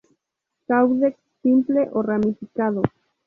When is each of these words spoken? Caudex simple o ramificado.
Caudex 0.67 1.15
simple 1.43 1.81
o 1.93 2.01
ramificado. 2.01 2.81